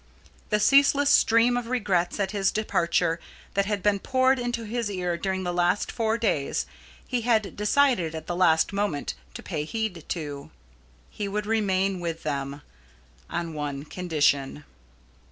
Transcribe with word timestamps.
The 0.49 0.59
ceaseless 0.59 1.11
stream 1.11 1.55
of 1.55 1.67
regrets 1.67 2.19
at 2.19 2.31
his 2.31 2.51
departure 2.51 3.19
that 3.53 3.67
had 3.67 3.83
been 3.83 3.99
poured 3.99 4.39
into 4.39 4.63
his 4.63 4.89
ear 4.89 5.15
during 5.15 5.43
the 5.43 5.53
last 5.53 5.91
four 5.91 6.17
days 6.17 6.65
he 7.07 7.21
had 7.21 7.55
decided 7.55 8.15
at 8.15 8.25
the 8.25 8.35
last 8.35 8.73
moment 8.73 9.13
to 9.35 9.43
pay 9.43 9.63
heed 9.63 10.03
to. 10.09 10.49
He 11.11 11.27
would 11.27 11.45
remain 11.45 11.99
with 11.99 12.23
them 12.23 12.63
on 13.29 13.53
one 13.53 13.85
condition. 13.85 14.63